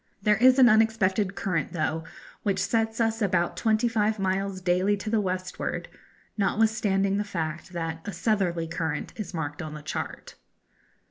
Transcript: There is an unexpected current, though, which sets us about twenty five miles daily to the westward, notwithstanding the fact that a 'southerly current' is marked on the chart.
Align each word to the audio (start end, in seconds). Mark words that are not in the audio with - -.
There 0.19 0.37
is 0.37 0.57
an 0.57 0.67
unexpected 0.67 1.35
current, 1.35 1.73
though, 1.73 2.05
which 2.41 2.57
sets 2.57 2.99
us 2.99 3.21
about 3.21 3.55
twenty 3.55 3.87
five 3.87 4.17
miles 4.17 4.59
daily 4.59 4.97
to 4.97 5.11
the 5.11 5.21
westward, 5.21 5.89
notwithstanding 6.35 7.17
the 7.17 7.23
fact 7.23 7.71
that 7.73 7.99
a 8.07 8.11
'southerly 8.11 8.67
current' 8.67 9.13
is 9.15 9.35
marked 9.35 9.61
on 9.61 9.75
the 9.75 9.83
chart. 9.83 10.33